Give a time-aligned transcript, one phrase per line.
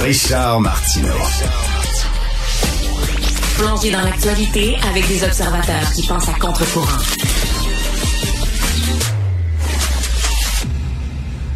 [0.00, 1.14] Richard Martineau.
[3.56, 6.98] Plongé dans l'actualité avec des observateurs qui pensent à contre-courant.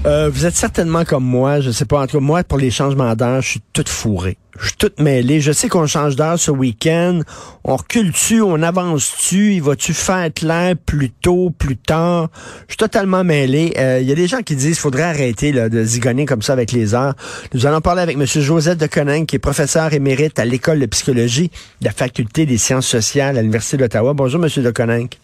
[0.07, 2.71] Euh, vous êtes certainement comme moi, je sais pas, en tout cas, moi, pour les
[2.71, 4.39] changements d'heure, je suis toute fourrée.
[4.57, 5.41] Je suis toute mêlée.
[5.41, 7.23] Je sais qu'on change d'heure ce week-end.
[7.65, 12.29] On recule-tu, on avance-tu, il va-tu faire clair plus tôt, plus tard?
[12.69, 13.75] Je suis totalement mêlé.
[13.79, 16.41] Euh, Il y a des gens qui disent qu'il faudrait arrêter là, de zigonner comme
[16.41, 17.15] ça avec les heures.
[17.53, 18.25] Nous allons parler avec M.
[18.25, 21.51] Joseph de qui est professeur émérite à l'École de psychologie
[21.81, 24.15] de la Faculté des sciences sociales à l'Université d'Ottawa.
[24.15, 24.63] Bonjour, M.
[24.63, 25.19] de Coninck.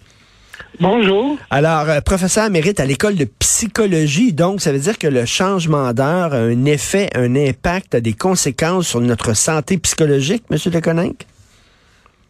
[0.80, 1.38] Bonjour.
[1.50, 5.92] Alors, euh, professeur mérite à l'école de psychologie, donc ça veut dire que le changement
[5.92, 11.26] d'heure a un effet, un impact, a des conséquences sur notre santé psychologique, Monsieur Leconinck?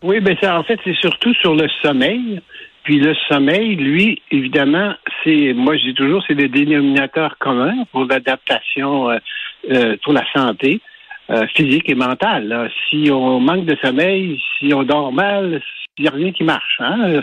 [0.03, 2.41] Oui, ben ça, en fait, c'est surtout sur le sommeil.
[2.83, 8.07] Puis le sommeil, lui, évidemment, c'est, moi je dis toujours, c'est le dénominateur commun pour
[8.07, 9.19] l'adaptation, euh,
[9.71, 10.81] euh, pour la santé
[11.55, 12.49] physique et mentale.
[12.49, 12.69] là.
[12.91, 15.63] Si on manque de sommeil, si on dort mal,
[15.99, 16.77] il n'y a rien qui marche.
[16.81, 17.21] Hein?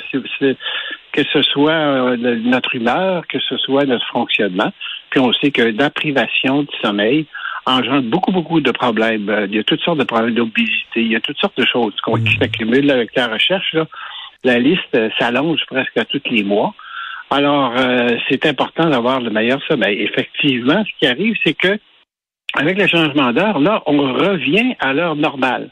[1.11, 4.71] Que ce soit euh, le- notre humeur, que ce soit notre fonctionnement.
[5.09, 7.25] Puis on sait que la privation de sommeil
[7.65, 9.29] engendre beaucoup, beaucoup de problèmes.
[9.29, 11.65] Euh, Il y a toutes sortes de problèmes d'obésité, il y a toutes sortes de
[11.65, 13.73] choses qu'on- qui s'accumulent avec la recherche.
[13.73, 13.85] Là.
[14.43, 16.73] La liste euh, s'allonge presque à tous les mois.
[17.31, 20.01] Alors, euh, c'est important d'avoir le meilleur sommeil.
[20.01, 21.77] Effectivement, ce qui arrive, c'est que
[22.55, 25.69] avec le changement d'heure, là, on revient à l'heure normale.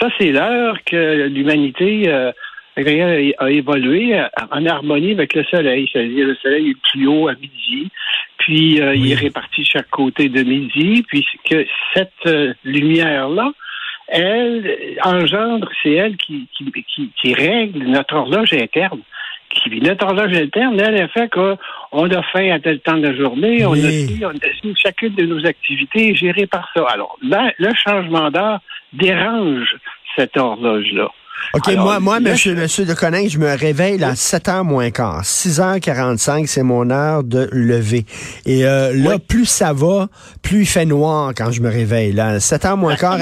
[0.00, 2.32] Ça, c'est l'heure que l'humanité euh,
[2.76, 4.18] a évolué
[4.50, 5.88] en harmonie avec le soleil.
[5.92, 7.90] C'est-à-dire le soleil est plus haut à midi,
[8.38, 13.52] puis euh, il est réparti de chaque côté de midi, puis que cette euh, lumière-là,
[14.08, 19.02] elle engendre, c'est elle qui, qui, qui, qui règle notre horloge interne.
[19.82, 23.64] Notre horloge interne, elle, elle fait qu'on a faim à tel temps de la journée,
[23.66, 26.84] on a ci, on a chacune de nos activités est gérée par ça.
[26.88, 28.60] Alors, là, le changement d'heure
[28.92, 29.76] dérange
[30.16, 31.08] cette horloge-là.
[31.54, 35.22] OK, Alors, moi, moi, monsieur, monsieur de Coninck, je me réveille à 7h moins quart.
[35.24, 38.04] 6h45, c'est mon heure de lever.
[38.46, 39.18] Et euh, là, Oui.
[39.26, 40.08] plus ça va,
[40.42, 42.12] plus il fait noir quand je me réveille.
[42.12, 43.18] Là, 7h moins quart,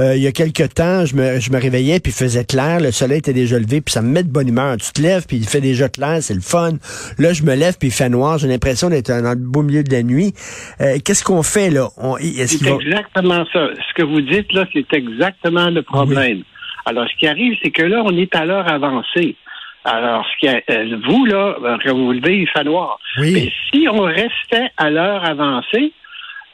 [0.00, 2.80] euh, il y a quelques temps, je me, je me réveillais, puis il faisait clair,
[2.80, 4.76] le soleil était déjà levé, puis ça me met de bonne humeur.
[4.76, 6.72] Tu te lèves, puis il fait déjà clair, c'est le fun.
[7.18, 9.82] Là, je me lève, puis il fait noir, j'ai l'impression d'être dans le beau milieu
[9.82, 10.34] de la nuit.
[10.80, 11.88] Euh, Qu'est-ce qu'on fait, là?
[12.20, 12.70] C'est va...
[12.80, 13.68] exactement ça.
[13.76, 16.42] Ce que vous dites là, c'est exactement le problème.
[16.86, 19.36] Alors, ce qui arrive, c'est que là, on est à l'heure avancée.
[19.84, 22.98] Alors, ce qui a- euh, vous, là, euh, quand vous vous levez, il fait noir.
[23.18, 23.32] Oui.
[23.34, 25.92] Mais si on restait à l'heure avancée,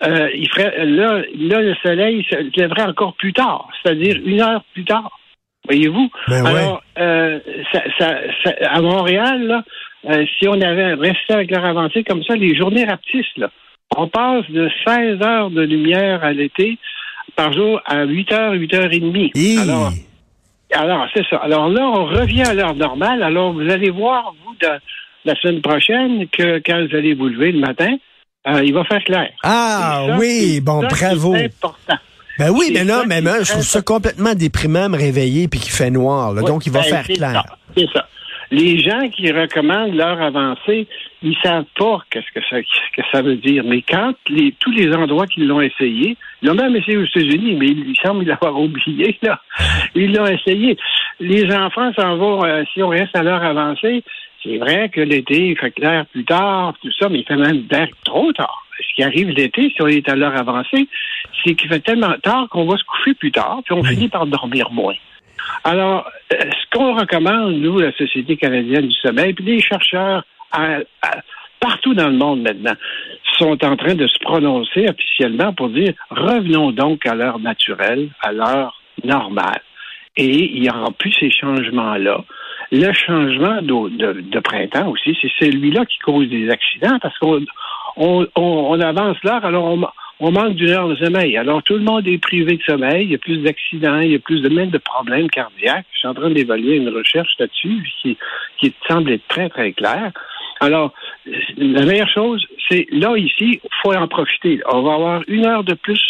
[0.05, 4.63] euh, il ferait là, là, le soleil se lèverait encore plus tard, c'est-à-dire une heure
[4.73, 5.11] plus tard.
[5.67, 6.09] Voyez-vous?
[6.29, 6.49] Ben ouais.
[6.51, 7.41] Alors, euh,
[7.73, 9.63] ça, ça- ça- à Montréal, là,
[10.09, 13.51] euh, si on avait resté avec l'heure avancée comme ça, les journées rapetissent, là.
[13.97, 16.79] On passe de 16 heures de lumière à l'été
[17.37, 19.31] par jour à 8 heures, 8 heures et demie.
[19.35, 19.59] Hi!
[19.59, 19.91] Alors,
[20.73, 21.37] alors, c'est ça.
[21.37, 23.23] Alors là, on revient à l'heure normale.
[23.23, 24.81] Alors, vous allez voir, vous, de-
[25.25, 27.97] la semaine prochaine, que quand vous allez vous lever le matin,
[28.47, 29.31] euh, il va faire clair.
[29.43, 31.35] Ah ça, oui, c'est bon, ça bravo.
[31.35, 31.95] est important.
[32.39, 35.73] Ben oui, C'est mais là, est je trouve ça complètement déprimant me réveiller puis qu'il
[35.73, 36.33] fait noir.
[36.33, 36.43] là.
[36.43, 37.43] Oui, donc, il va ben, faire c'est clair.
[37.77, 38.07] C'est ça.
[38.51, 40.87] Les gens qui recommandent l'heure avancée,
[41.23, 43.63] ils savent pas qu'est-ce que ça, que ça veut dire.
[43.65, 47.57] Mais quand les, tous les endroits qui l'ont essayé, ils l'ont même essayé aux États-Unis,
[47.57, 49.41] mais il semble l'avoir oublié, là.
[49.95, 50.79] Ils l'ont essayé.
[51.21, 54.03] Les enfants s'en vont, euh, si on reste à l'heure avancée,
[54.43, 57.67] c'est vrai que l'été, il fait clair plus tard, tout ça, mais il fait même
[57.67, 58.65] clair trop tard.
[58.79, 60.89] Ce qui arrive l'été, si on est à l'heure avancée,
[61.45, 64.27] c'est qu'il fait tellement tard qu'on va se coucher plus tard, puis on finit par
[64.27, 64.95] dormir moins.
[65.65, 70.25] Alors, euh, ce qu'on recommande, nous, la Société canadienne du sommeil, puis les chercheurs
[71.61, 72.75] partout dans le monde maintenant,
[73.37, 78.33] sont en train de se prononcer officiellement pour dire revenons donc à l'heure naturelle, à
[78.33, 79.61] l'heure normale.
[80.17, 82.25] Et il n'y aura plus ces changements-là.
[82.73, 87.45] Le changement de, printemps aussi, c'est celui-là qui cause des accidents parce qu'on
[87.97, 89.87] on, on- on avance l'heure, alors on,
[90.21, 91.37] on manque d'une heure de sommeil.
[91.37, 94.15] Alors tout le monde est privé de sommeil, il y a plus d'accidents, il y
[94.15, 95.87] a plus de même de problèmes cardiaques.
[95.93, 98.17] Je suis en train d'évaluer une recherche là-dessus qui,
[98.59, 100.13] qui semble être très, très claire.
[100.61, 100.93] Alors,
[101.57, 104.61] la meilleure chose, c'est là, ici, il faut en profiter.
[104.67, 106.03] On va avoir une heure de plus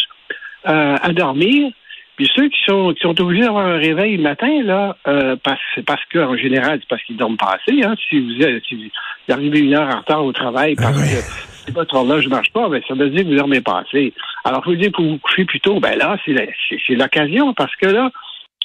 [0.67, 1.71] euh, à dormir.
[2.19, 5.61] Puis ceux qui sont qui sont obligés d'avoir un réveil le matin, là, euh, parce,
[5.87, 7.81] parce qu'en général, c'est parce qu'ils dorment pas assez.
[7.81, 7.95] Hein.
[8.09, 8.33] Si vous
[8.67, 11.15] si vous arrivez une heure en retard au travail parce Ah ouais.
[11.15, 13.83] que si votre horloge ne marche pas, ben, ça veut dire que vous dormez pas
[13.87, 14.11] assez.
[14.43, 18.11] Alors, faut dire pour vous coucher plus tôt, ben là, c'est l'occasion parce que là,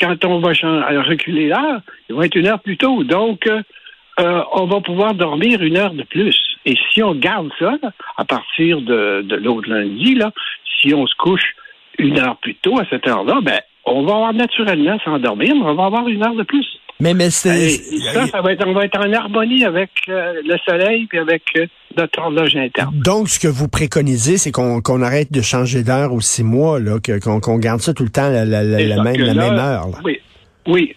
[0.00, 3.04] quand on va reculer l'heure, il va être une heure plus tôt.
[3.04, 6.56] Donc, euh, on va pouvoir dormir une heure de plus.
[6.66, 10.32] Et si on garde ça, là, à partir de, de l'autre lundi, là,
[10.80, 11.54] si on se couche
[11.98, 15.74] une heure plus tôt à cette heure-là, ben, on va avoir naturellement s'endormir, mais on
[15.74, 16.66] va avoir une heure de plus.
[17.00, 17.68] Mais, mais c'est.
[18.12, 21.42] ça, ça va être, on va être en harmonie avec euh, le soleil puis avec
[21.56, 22.94] euh, notre horloge interne.
[22.94, 26.78] Donc, ce que vous préconisez, c'est qu'on arrête de changer d'heure aux six mois,
[27.22, 28.62] qu'on garde ça tout le temps la, la,
[29.02, 29.88] même, là, même heure.
[29.88, 29.98] là.
[30.04, 30.20] Oui,
[30.68, 30.94] oui.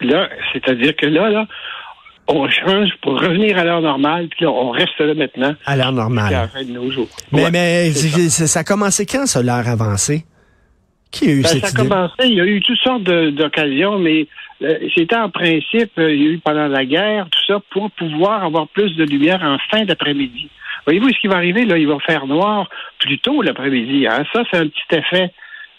[0.00, 1.46] Là, c'est-à-dire que là, là,
[2.28, 5.86] on change pour revenir à l'heure normale, puis là, on reste là maintenant À l'heure
[5.86, 6.48] jusqu'à la normale.
[6.52, 7.08] fin de nos jours.
[7.32, 7.50] Mais, Ouais.
[7.52, 10.24] mais ça a commencé quand, ça, l'heure avancée?
[11.12, 13.98] Qui a eu Ben, cette ça a commencé, il y a eu toutes sortes d'occasions,
[13.98, 14.26] mais
[14.62, 17.90] euh, c'était en principe, euh, il y a eu pendant la guerre, tout ça, pour
[17.92, 20.48] pouvoir avoir plus de lumière en fin d'après-midi.
[20.84, 22.68] Voyez-vous ce qui va arriver, là, il va faire noir
[22.98, 24.06] plus tôt l'après-midi.
[24.08, 24.24] Hein?
[24.32, 25.30] Ça, c'est un petit effet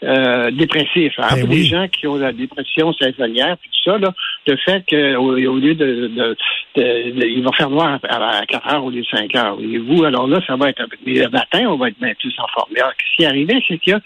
[0.03, 1.13] euh, dépressif.
[1.17, 1.27] Hein?
[1.35, 1.55] Ben oui.
[1.57, 4.13] les gens qui ont la dépression saisonnière, puis tout ça, là,
[4.47, 6.37] le fait qu'au au lieu de, de,
[6.75, 9.55] de- faire noir à, à 4 heures au lieu de 5 heures.
[9.55, 10.97] Voyez-vous, alors là, ça va être un peu.
[11.05, 12.69] Mais le matin, on va être bien plus en forme.
[12.73, 13.99] Mais ce qui arrivé, c'est que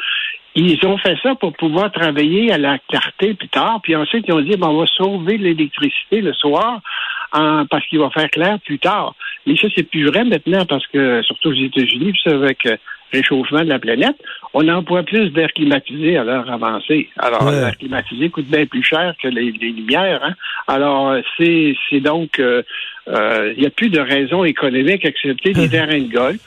[0.53, 3.79] ils ont fait ça pour pouvoir travailler à la clarté plus tard.
[3.81, 6.81] Puis ensuite, ils ont dit, ben, on va sauver l'électricité le soir
[7.31, 9.15] en- parce qu'il va faire clair plus tard.
[9.45, 12.75] Mais ça, c'est plus vrai maintenant parce que, surtout aux États-Unis, avec euh,
[13.13, 14.15] le réchauffement de la planète,
[14.53, 17.09] on emploie plus d'air climatisé à l'heure avancée.
[17.17, 17.51] Alors, Ouais.
[17.59, 20.21] l'air climatisé coûte bien plus cher que les, les lumières.
[20.23, 20.33] Hein?
[20.67, 22.61] Alors, euh, c'est c'est donc, euh,
[23.07, 26.39] euh, il n'y a plus de raison économique excepté des terrains de golf.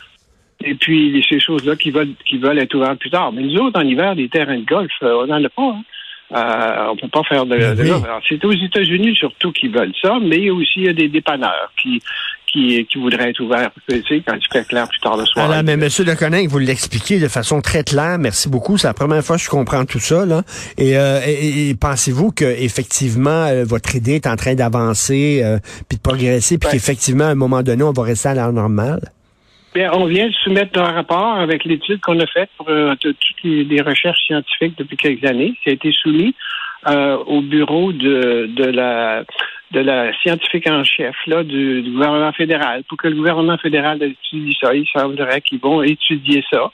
[0.65, 3.33] Et puis, ces choses-là qui veulent, qui veulent être ouvertes plus tard.
[3.33, 5.63] Mais nous autres, en hiver, des terrains de golf, euh, on n'en a pas.
[5.63, 5.83] Hein.
[6.33, 7.91] Euh, on peut pas faire de, de oui.
[7.91, 11.71] Alors, c'est aux États-Unis surtout qui veulent ça, mais aussi il y a des dépanneurs
[11.81, 12.01] qui,
[12.47, 15.51] qui, qui voudraient être ouverts, tu sais, quand il fait clair plus tard le soir.
[15.51, 15.81] Alors, mais M.
[15.81, 18.19] Leconnin, vous l'expliquez de façon très claire.
[18.19, 18.79] Merci beaucoup.
[18.79, 20.25] C'est la première fois que je comprends tout ça.
[20.25, 20.43] Là.
[20.79, 25.59] Et, euh, et- et pensez-vous que effectivement euh, votre idée est en train d'avancer, euh,
[25.89, 26.73] puis de progresser, puis Ouais.
[26.73, 29.01] qu'effectivement, à un moment donné, on va rester à l'heure normale?
[29.75, 33.17] Bien, on vient de soumettre un rapport avec l'étude qu'on a faite pour euh, toutes
[33.43, 35.55] les, recherches scientifiques depuis quelques années.
[35.65, 36.33] Ça a été soumis
[36.89, 39.25] euh, au bureau de, la
[39.73, 44.01] de la scientifique en chef là, du, du gouvernement fédéral pour que le gouvernement fédéral
[44.01, 44.73] étudie ça.
[44.73, 46.71] Il semblerait qu'ils vont étudier ça,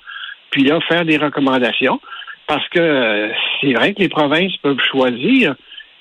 [0.51, 2.01] puis là faire des recommandations.
[2.47, 3.29] Parce que euh,
[3.61, 5.55] c'est vrai que les provinces peuvent choisir,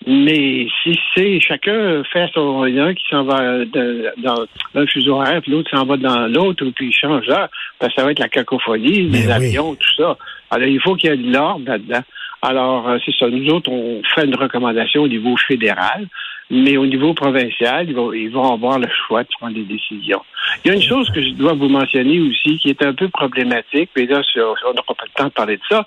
[0.08, 4.12] mais si c'est chacun fait son il y en a un qui s'en va de-
[4.18, 7.50] dans un fuseau horaire, puis l'autre s'en va dans l'autre, puis il change d'heure,
[7.82, 9.32] ben, ça va être la cacophonie, Mais les oui.
[9.32, 10.18] avions, tout ça.
[10.52, 12.02] Alors, il faut qu'il y ait de l'ordre là-dedans.
[12.42, 13.30] Alors, euh, c'est ça.
[13.30, 16.08] Nous autres, on fait une recommandation au niveau fédéral,
[16.50, 20.22] mais au niveau provincial, ils vont, ils vont avoir le choix de prendre des décisions.
[20.64, 23.10] Il y a une chose que je dois vous mentionner aussi qui est un peu
[23.10, 24.40] problématique, mais là, on
[24.74, 25.86] n'aura pas le temps de parler de ça,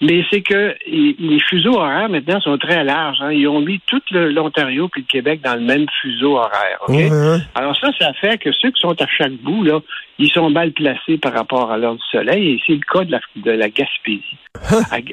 [0.00, 3.18] mais c'est que les fuseaux horaires maintenant sont très larges.
[3.20, 3.30] hein.
[3.32, 6.78] Ils ont mis tout l'Ontario puis le Québec dans le même fuseau horaire.
[6.88, 7.38] Hein?
[7.54, 9.80] Alors ça, ça fait que ceux qui sont à chaque bout, là,
[10.18, 13.12] ils sont mal placés par rapport à l'heure du soleil, et c'est le cas de
[13.12, 14.36] la, de la Gaspésie.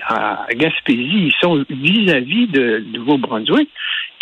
[0.08, 3.70] à, à- Gaspésie, ils sont vis-à-vis de Nouveau-Brunswick,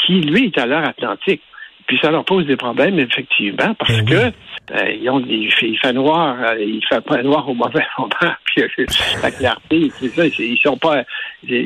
[0.05, 1.41] qui, lui, est à l'heure atlantique.
[1.87, 4.35] Puis ça leur pose des problèmes, effectivement, parce Ben que
[4.71, 7.83] euh, ils ont, il, fait, il fait noir, euh, il fait pas noir au mauvais
[7.97, 8.85] moment, puis euh,
[9.23, 11.03] la clarté, c'est ça, c'est- ils sont pas,
[11.47, 11.65] c'est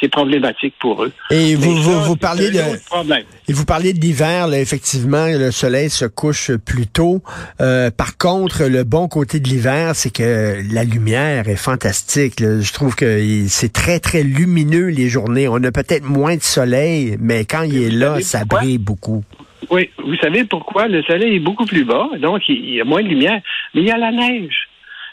[0.00, 1.12] c'est problématique pour eux.
[1.30, 3.14] Et vous, vous, ça, vous parlez un de...
[3.48, 7.22] Et vous parlez de l'hiver, là, effectivement, le soleil se couche plus tôt.
[7.60, 12.40] Euh, par contre, le bon côté de l'hiver, c'est que la lumière est fantastique.
[12.40, 12.60] là.
[12.60, 15.48] Je trouve que c'est très, très lumineux les journées.
[15.48, 19.24] On a peut-être moins de soleil, mais quand il est vous là, ça brille beaucoup.
[19.70, 20.88] Oui, vous savez pourquoi?
[20.88, 23.40] Le soleil est beaucoup plus bas, donc il y a moins de lumière,
[23.74, 24.68] mais il y a la neige.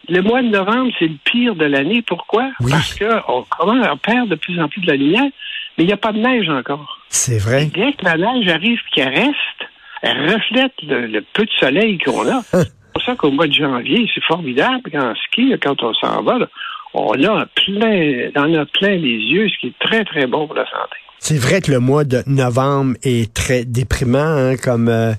[0.07, 2.03] Le mois de novembre, c'est le pire de l'année.
[2.03, 2.51] Pourquoi?
[2.59, 2.71] Oui.
[2.71, 5.29] Parce qu'on commence à perdre de plus en plus de la lumière,
[5.77, 6.99] mais il n'y a pas de neige encore.
[7.09, 7.65] C'est vrai.
[7.73, 9.69] Dès que la neige arrive et qu'elle reste,
[10.01, 12.41] elle reflète le, le peu de soleil qu'on a.
[12.95, 16.37] C'est pour ça qu'au mois de janvier, c'est formidable qu'en ski, quand on s'en va,
[16.37, 16.47] là,
[16.95, 20.55] on a plein, on a plein les yeux, ce qui est très, très bon pour
[20.55, 20.97] la santé.
[21.19, 25.13] C'est vrai que le mois de novembre est très déprimant, hein, comme euh,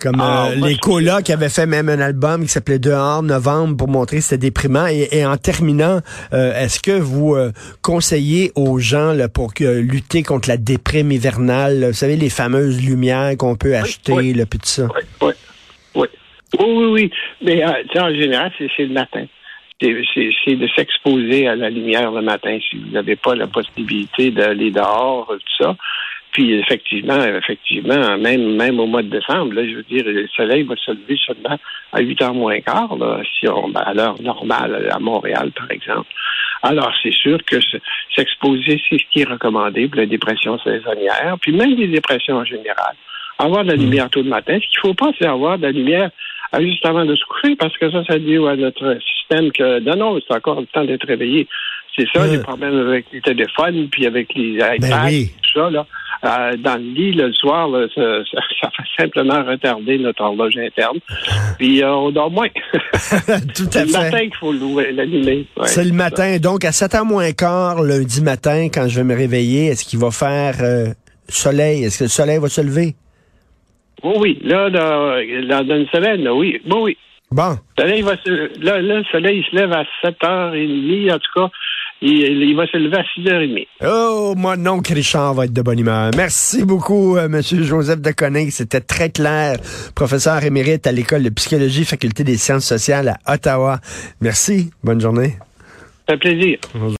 [0.00, 3.76] comme Ah, euh, les colocs qui avaient fait même un album qui s'appelait Dehors novembre
[3.76, 4.86] pour montrer que c'était déprimant.
[4.86, 6.00] Et, et en terminant,
[6.32, 7.36] euh, est-ce que vous
[7.82, 12.30] conseillez aux gens là, pour que, lutter contre la déprime hivernale, là, vous savez les
[12.30, 14.32] fameuses lumières qu'on peut acheter, oui.
[14.32, 14.84] là, puis tout ça?
[14.84, 15.32] Oui, oui,
[15.94, 16.06] oui.
[16.58, 17.10] Oui, oui, oui.
[17.44, 19.26] Mais en général, c'est le matin.
[19.80, 24.70] C'est- de s'exposer à la lumière le matin si vous n'avez pas la possibilité d'aller
[24.70, 25.76] dehors, tout ça.
[26.32, 30.62] Puis effectivement, effectivement, même même au mois de décembre, là, je veux dire, le soleil
[30.62, 31.58] va se lever seulement
[31.92, 35.70] à 8 heures moins quart, là, si on, ben, à l'heure normale à Montréal, par
[35.70, 36.08] exemple.
[36.62, 37.78] Alors, c'est sûr que se-
[38.14, 42.44] s'exposer, c'est ce qui est recommandé pour la dépression saisonnière, puis même les dépressions en
[42.44, 42.94] général.
[43.38, 44.58] Avoir de la lumière tôt le matin.
[44.62, 46.10] Ce qu'il faut pas, c'est avoir de la lumière
[46.58, 49.96] juste avant de se coucher, parce que ça, ça dit à notre système que non,
[49.96, 51.46] non, c'est encore le temps d'être réveillé.
[51.96, 52.32] C'est ça, Euh.
[52.32, 55.30] les problèmes avec les téléphones, puis avec les iPads, Ben oui.
[55.42, 55.86] tout ça, là.
[56.22, 60.56] Euh, dans le lit, le soir, là, ça, ça, ça fait simplement retarder notre horloge
[60.58, 60.98] interne.
[61.58, 62.48] Puis euh, on dort moins.
[63.54, 63.98] Tout c'est à le fait.
[63.98, 65.46] matin qu'il faut l'allumer.
[65.56, 65.94] Ouais, C'est le ça.
[65.94, 66.36] matin.
[66.38, 70.10] Donc, à 7h moins quart, lundi matin, quand je vais me réveiller, est-ce qu'il va
[70.10, 70.88] faire euh,
[71.28, 71.84] soleil?
[71.84, 72.94] Est-ce que le soleil va se lever?
[74.02, 74.38] Oui, oui.
[74.42, 75.16] Là, dans,
[75.48, 76.60] dans, dans une semaine, là, oui.
[76.66, 76.96] Oui, oui.
[77.32, 77.56] Bon.
[77.78, 81.40] Le soleil va se, là, là, le soleil il se lève à 7h30, en tout
[81.40, 81.48] cas.
[82.02, 83.66] Il, il va se lever à 6h30.
[83.86, 86.10] Oh, moi non, que Richard va être de bonne humeur.
[86.16, 88.50] Merci beaucoup, euh, Monsieur Joseph de Coning.
[88.50, 89.58] C'était très clair.
[89.94, 93.80] Professeur émérite à l'École de psychologie, Faculté des sciences sociales à Ottawa.
[94.22, 94.70] Merci.
[94.82, 95.34] Bonne journée.
[96.08, 96.58] Ça fait plaisir.